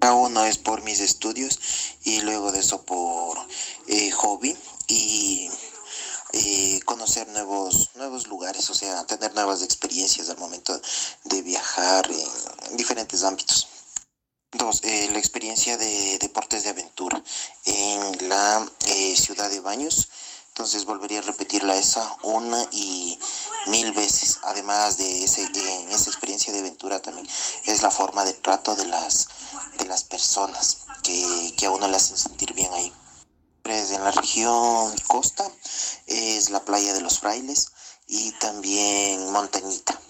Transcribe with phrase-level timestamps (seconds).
[0.00, 1.58] Uno es por mis estudios
[2.04, 3.38] y luego de eso por
[3.86, 5.50] eh, hobby y
[6.32, 10.80] eh, conocer nuevos, nuevos lugares, o sea, tener nuevas experiencias al momento
[11.24, 12.08] de viajar
[12.70, 13.68] en diferentes ámbitos.
[14.52, 17.22] Dos, eh, la experiencia de deportes de aventura
[17.64, 18.66] en la
[19.16, 20.08] ciudad de Baños.
[20.58, 23.16] Entonces volvería a repetirla esa una y
[23.66, 24.40] mil veces.
[24.42, 25.48] Además de ese,
[25.90, 27.28] esa experiencia de aventura también
[27.64, 29.28] es la forma de trato de las,
[29.78, 32.92] de las personas que, que a uno le hacen sentir bien ahí.
[33.64, 35.44] En la región costa
[36.06, 37.72] es la playa de los frailes
[38.06, 40.00] y también montañita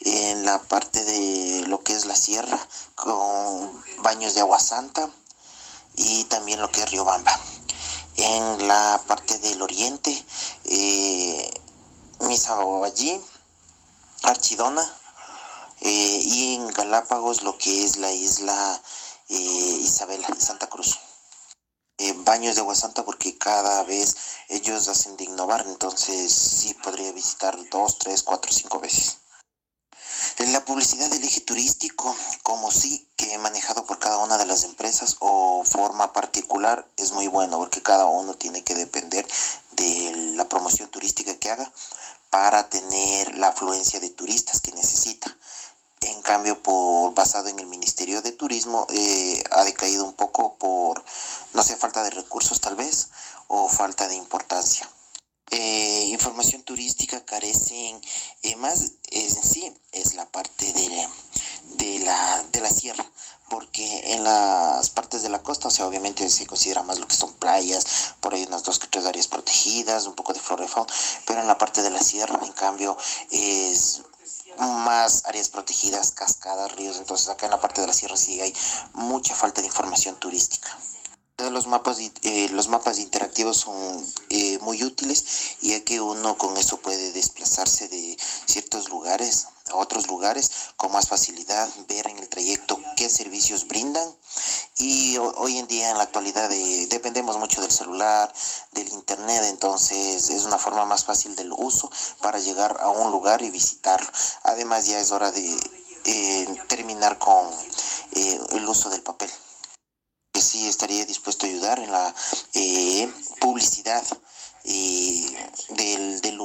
[0.00, 2.58] en la parte de lo que es la sierra
[2.94, 5.10] con baños de agua santa
[5.96, 7.38] y también lo que es Riobamba.
[8.16, 10.24] En la parte del oriente,
[10.64, 11.50] eh,
[14.22, 14.84] Archidona,
[15.80, 18.82] eh, y en Galápagos lo que es la isla
[19.28, 20.98] eh, Isabela, Santa Cruz.
[22.00, 24.16] Eh, baños de agua santa porque cada vez
[24.48, 29.18] ellos hacen de innovar, entonces sí podría visitar dos, tres, cuatro, cinco veces.
[30.38, 32.14] La publicidad del eje turístico,
[32.44, 37.10] como sí que he manejado por cada una de las empresas o forma particular, es
[37.10, 39.26] muy bueno porque cada uno tiene que depender
[39.72, 41.72] de la promoción turística que haga
[42.30, 45.36] para tener la afluencia de turistas que necesita.
[46.08, 51.04] En cambio, por basado en el Ministerio de Turismo, eh, ha decaído un poco por,
[51.52, 53.10] no sé, falta de recursos tal vez
[53.48, 54.88] o falta de importancia.
[55.50, 58.00] Eh, información turística carecen
[58.42, 61.08] eh, más en sí es la parte de,
[61.76, 63.04] de, la, de la sierra
[63.48, 67.16] porque en las partes de la costa, o sea, obviamente se considera más lo que
[67.16, 70.68] son playas, por ahí unas dos que tres áreas protegidas, un poco de flora y
[70.68, 70.92] fauna,
[71.26, 72.96] pero en la parte de la sierra, en cambio,
[73.30, 74.02] es
[74.58, 78.54] más áreas protegidas, cascadas, ríos, entonces acá en la parte de la sierra sí hay
[78.94, 80.68] mucha falta de información turística.
[81.52, 86.78] Los mapas, eh, los mapas interactivos son eh, muy útiles ya que uno con eso
[86.78, 88.16] puede desplazarse de
[88.46, 94.08] ciertos lugares a otros lugares con más facilidad, ver en el trayecto qué servicios brindan
[94.76, 96.48] y hoy en día en la actualidad
[96.88, 98.32] dependemos mucho del celular,
[98.72, 101.90] del internet, entonces es una forma más fácil del uso
[102.20, 104.10] para llegar a un lugar y visitarlo.
[104.44, 105.56] Además ya es hora de
[106.04, 107.48] eh, terminar con
[108.12, 109.30] el uso del papel
[110.40, 112.14] sí estaría dispuesto a ayudar en la
[112.54, 114.04] eh, publicidad
[114.64, 115.07] eh,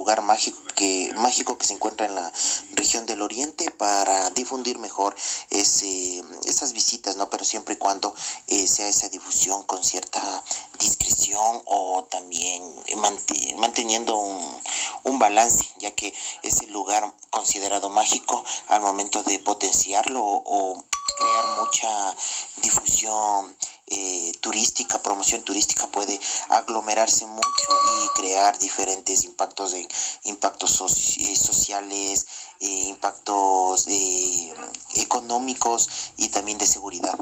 [0.03, 2.29] lugar mágico que, mágico que se encuentra en la
[2.73, 5.15] región del oriente para difundir mejor
[5.49, 7.29] ese, esas visitas, ¿no?
[7.29, 8.13] Pero siempre y cuando
[8.47, 10.21] eh, sea esa difusión con cierta
[10.77, 12.61] discreción o también
[13.55, 14.61] manteniendo un,
[15.03, 20.83] un balance, ya que es el lugar considerado mágico al momento de potenciarlo o
[21.17, 22.15] crear mucha
[22.61, 23.55] difusión
[23.87, 26.17] eh, turística, promoción turística puede
[26.49, 27.67] aglomerarse mucho
[28.03, 29.87] y crear diferentes impactos de
[30.23, 30.79] impactos
[31.17, 32.25] eh, sociales,
[32.61, 33.87] eh, impactos
[34.95, 37.19] económicos y también de seguridad.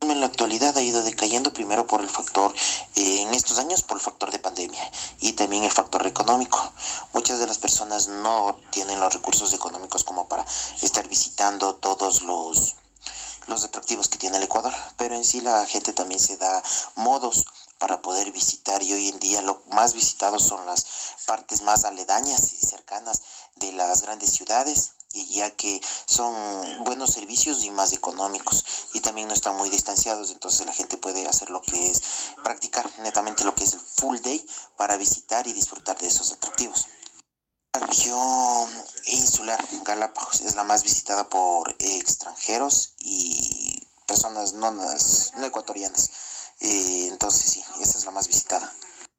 [0.00, 2.54] En la actualidad ha ido decayendo primero por el factor,
[2.94, 6.72] en estos años por el factor de pandemia y también el factor económico.
[7.12, 10.46] Muchas de las personas no tienen los recursos económicos como para
[10.80, 12.77] estar visitando todos los
[13.48, 16.62] los atractivos que tiene el Ecuador, pero en sí la gente también se da
[16.94, 17.44] modos
[17.78, 20.86] para poder visitar y hoy en día lo más visitado son las
[21.26, 23.22] partes más aledañas y cercanas
[23.56, 26.34] de las grandes ciudades y ya que son
[26.84, 31.26] buenos servicios y más económicos y también no están muy distanciados entonces la gente puede
[31.26, 32.02] hacer lo que es
[32.44, 34.44] practicar netamente lo que es el full day
[34.76, 36.86] para visitar y disfrutar de esos atractivos.
[37.80, 38.68] Región
[39.06, 46.10] insular Galápagos es la más visitada por extranjeros y personas no, no ecuatorianas.
[46.60, 48.72] Eh, entonces sí, esta es la más visitada.